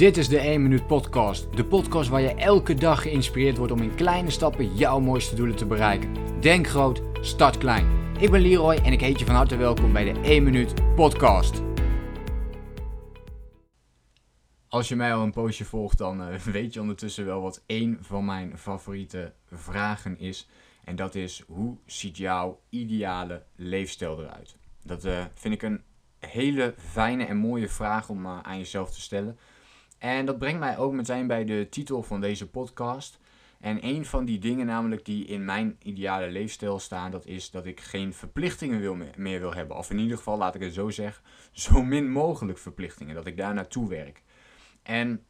[0.00, 1.56] Dit is de 1 Minuut Podcast.
[1.56, 5.56] De podcast waar je elke dag geïnspireerd wordt om in kleine stappen jouw mooiste doelen
[5.56, 6.40] te bereiken.
[6.40, 8.14] Denk groot, start klein.
[8.18, 11.62] Ik ben Leroy en ik heet je van harte welkom bij de 1 Minuut Podcast.
[14.68, 17.98] Als je mij al een poosje volgt, dan uh, weet je ondertussen wel wat één
[18.00, 20.48] van mijn favoriete vragen is.
[20.84, 24.56] En dat is: hoe ziet jouw ideale leefstijl eruit?
[24.82, 25.82] Dat uh, vind ik een
[26.18, 29.38] hele fijne en mooie vraag om uh, aan jezelf te stellen.
[30.00, 33.18] En dat brengt mij ook meteen bij de titel van deze podcast.
[33.58, 37.66] En een van die dingen namelijk die in mijn ideale leefstijl staan, dat is dat
[37.66, 39.76] ik geen verplichtingen wil meer wil hebben.
[39.76, 43.14] Of in ieder geval, laat ik het zo zeggen, zo min mogelijk verplichtingen.
[43.14, 44.22] Dat ik daar naartoe werk.
[44.82, 45.24] En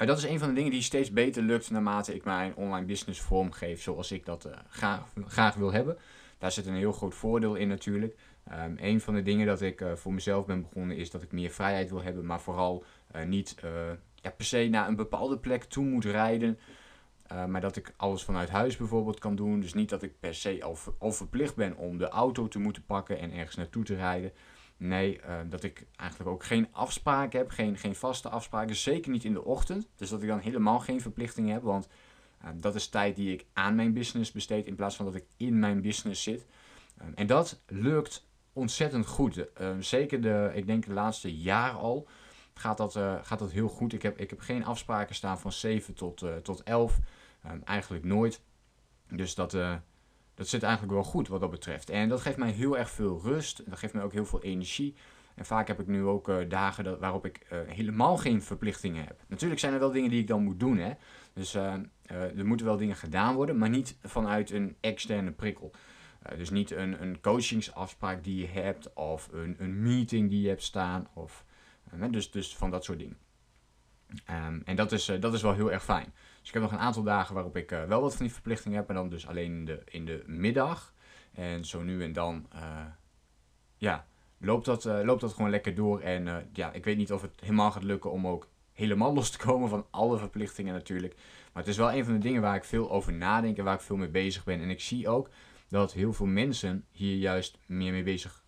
[0.00, 2.86] uh, dat is een van de dingen die steeds beter lukt naarmate ik mijn online
[2.86, 5.98] business vormgeef zoals ik dat uh, graag, graag wil hebben.
[6.38, 8.16] Daar zit een heel groot voordeel in natuurlijk.
[8.52, 11.32] Um, een van de dingen dat ik uh, voor mezelf ben begonnen is dat ik
[11.32, 12.84] meer vrijheid wil hebben, maar vooral
[13.16, 13.56] uh, niet
[14.14, 16.58] ja, per se naar een bepaalde plek toe moet rijden.
[17.48, 19.60] maar dat ik alles vanuit huis bijvoorbeeld kan doen.
[19.60, 20.64] Dus niet dat ik per se
[20.98, 24.32] al, verplicht ben om de auto te moeten pakken en ergens naartoe te rijden.
[24.76, 28.76] Nee, dat ik eigenlijk ook geen afspraken heb, geen, geen vaste afspraken.
[28.76, 29.88] Zeker niet in de ochtend.
[29.96, 31.62] Dus dat ik dan helemaal geen verplichtingen heb.
[31.62, 31.88] Want
[32.54, 35.58] dat is tijd die ik aan mijn business besteed in plaats van dat ik in
[35.58, 36.46] mijn business zit.
[37.02, 39.36] Um, en dat lukt ontzettend goed.
[39.36, 42.08] Uh, zeker de, ik denk de laatste jaar al,
[42.54, 43.92] gaat dat, uh, gaat dat heel goed.
[43.92, 46.98] Ik heb, ik heb geen afspraken staan van 7 tot, uh, tot 11.
[47.50, 48.40] Um, eigenlijk nooit.
[49.08, 49.50] Dus dat,
[50.34, 51.90] dat zit eigenlijk wel goed wat dat betreft.
[51.90, 53.62] En dat geeft mij heel erg veel rust.
[53.70, 54.94] Dat geeft mij ook heel veel energie.
[55.34, 59.24] En vaak heb ik nu ook dagen dat, waarop ik helemaal geen verplichtingen heb.
[59.28, 60.78] Natuurlijk zijn er wel dingen die ik dan moet doen.
[60.78, 60.92] Hè?
[61.32, 61.54] Dus
[62.04, 65.72] er moeten wel dingen gedaan worden, maar niet vanuit een externe prikkel.
[66.30, 70.48] Uh, dus niet een, een coachingsafspraak die je hebt of een, een meeting die je
[70.48, 71.08] hebt staan.
[71.14, 71.44] Of,
[71.94, 73.18] uh, dus, dus van dat soort dingen.
[74.30, 76.12] Um, en dat is, uh, dat is wel heel erg fijn.
[76.38, 78.88] Dus ik heb nog een aantal dagen waarop ik wel wat van die verplichtingen heb.
[78.88, 80.94] En dan dus alleen in de, in de middag.
[81.32, 82.48] En zo nu en dan
[83.76, 84.06] ja,
[84.38, 86.00] loopt, dat, loopt dat gewoon lekker door.
[86.00, 89.38] En ja, ik weet niet of het helemaal gaat lukken om ook helemaal los te
[89.38, 91.14] komen van alle verplichtingen natuurlijk.
[91.52, 93.74] Maar het is wel een van de dingen waar ik veel over nadenk en waar
[93.74, 94.60] ik veel mee bezig ben.
[94.60, 95.28] En ik zie ook
[95.68, 98.44] dat heel veel mensen hier juist meer mee bezig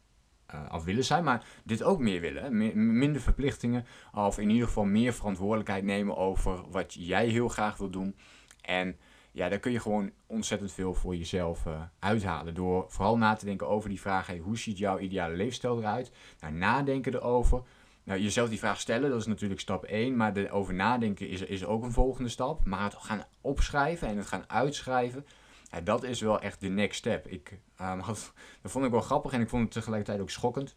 [0.54, 2.56] uh, af willen zijn, maar dit ook meer willen.
[2.98, 7.90] minder verplichtingen, of in ieder geval meer verantwoordelijkheid nemen over wat jij heel graag wil
[7.90, 8.16] doen.
[8.60, 8.96] En
[9.32, 12.54] ja, daar kun je gewoon ontzettend veel voor jezelf uh, uithalen.
[12.54, 16.12] Door vooral na te denken over die vraag: hoe ziet jouw ideale leefstijl eruit?
[16.40, 17.62] Nou, nadenken erover.
[18.04, 20.16] Nou, jezelf die vraag stellen, dat is natuurlijk stap 1.
[20.16, 22.64] Maar erover nadenken is, is ook een volgende stap.
[22.64, 25.26] Maar het gaan opschrijven en het gaan uitschrijven
[25.70, 27.26] ja, dat is wel echt de next step.
[27.26, 30.76] Ik, had, dat vond ik wel grappig en ik vond het tegelijkertijd ook schokkend.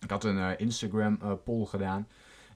[0.00, 2.08] Ik had een uh, Instagram uh, poll gedaan.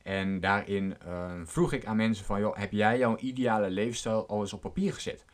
[0.03, 4.41] En daarin uh, vroeg ik aan mensen van, joh, heb jij jouw ideale leefstijl al
[4.41, 5.25] eens op papier gezet?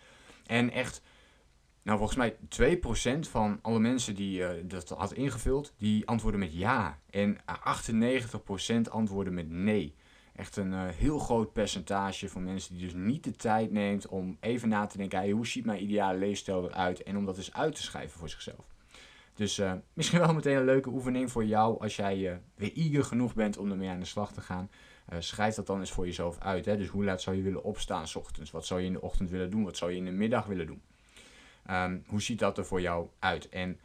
[0.47, 1.03] En echt,
[1.83, 2.37] nou volgens mij
[3.27, 6.99] 2% van alle mensen die dat had ingevuld, die antwoorden met ja.
[7.11, 9.95] En 98% antwoorden met nee
[10.39, 14.37] echt een uh, heel groot percentage van mensen die dus niet de tijd neemt om
[14.41, 17.53] even na te denken, hey, hoe ziet mijn ideale leefstijl eruit en om dat eens
[17.53, 18.65] uit te schrijven voor zichzelf.
[19.35, 23.05] Dus uh, misschien wel meteen een leuke oefening voor jou als jij uh, weer eager
[23.05, 24.71] genoeg bent om ermee aan de slag te gaan.
[25.19, 26.65] schrijf dat dan eens voor jezelf uit.
[26.65, 26.77] Hè?
[26.77, 28.51] Dus hoe laat zou je willen opstaan s ochtends?
[28.51, 29.65] Wat zou je in de ochtend willen doen?
[29.65, 30.83] Wat zou je in de middag willen doen?
[31.71, 33.49] Um, hoe ziet dat er voor jou uit?
[33.49, 33.81] En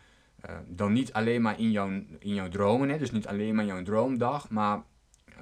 [0.67, 1.89] dan niet alleen maar in jouw,
[2.19, 2.97] in jouw dromen, hè?
[2.97, 4.83] dus niet alleen maar jouw droomdag, maar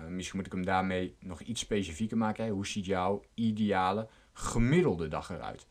[0.09, 2.49] misschien moet ik hem daarmee nog iets specifieker maken.
[2.49, 5.67] Hoe ziet jouw ideale gemiddelde dag eruit?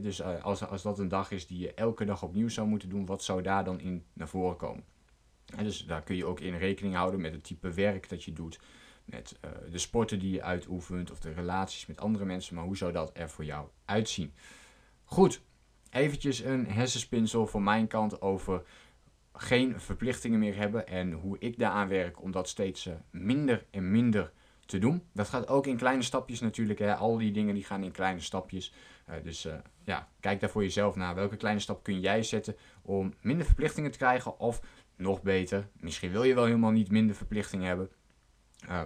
[0.00, 2.88] dus uh, als, als dat een dag is die je elke dag opnieuw zou moeten
[2.88, 4.84] doen, wat zou daar dan in naar voren komen?
[5.56, 8.32] En dus daar kun je ook in rekening houden met het type werk dat je
[8.32, 8.60] doet,
[9.04, 9.38] met
[9.70, 13.10] de sporten die je uitoefent of de relaties met andere mensen, maar hoe zou dat
[13.14, 14.34] er voor jou uitzien?
[15.04, 15.42] Goed,
[15.90, 18.62] eventjes een hersenspinsel van mijn kant over
[19.36, 23.90] geen verplichtingen meer hebben en hoe ik daaraan werk om dat steeds uh, minder en
[23.90, 24.32] minder
[24.66, 25.02] te doen.
[25.12, 26.78] Dat gaat ook in kleine stapjes natuurlijk.
[26.78, 26.94] Hè.
[26.94, 28.72] Al die dingen die gaan in kleine stapjes.
[29.08, 29.54] Uh, dus uh,
[29.84, 31.14] ja, kijk daar voor jezelf naar.
[31.14, 34.38] Welke kleine stap kun jij zetten om minder verplichtingen te krijgen?
[34.38, 34.60] Of
[34.96, 37.90] nog beter, misschien wil je wel helemaal niet minder verplichtingen hebben.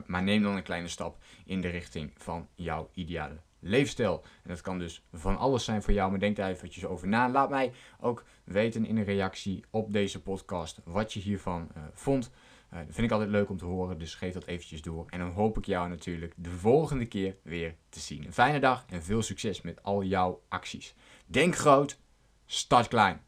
[0.06, 4.24] Maar neem dan een kleine stap in de richting van jouw ideale leefstijl.
[4.42, 7.30] En dat kan dus van alles zijn voor jou, maar denk daar eventjes over na.
[7.30, 12.30] Laat mij ook weten in een reactie op deze podcast wat je hiervan uh, vond.
[12.72, 15.06] Uh, dat vind ik altijd leuk om te horen, dus geef dat eventjes door.
[15.08, 18.24] En dan hoop ik jou natuurlijk de volgende keer weer te zien.
[18.24, 20.94] Een fijne dag en veel succes met al jouw acties.
[21.26, 22.00] Denk groot,
[22.46, 23.27] start klein.